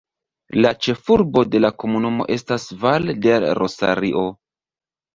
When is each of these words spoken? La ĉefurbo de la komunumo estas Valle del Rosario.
La 0.65 0.71
ĉefurbo 0.85 1.43
de 1.57 1.61
la 1.61 1.71
komunumo 1.85 2.29
estas 2.39 2.69
Valle 2.87 3.19
del 3.29 3.49
Rosario. 3.63 4.29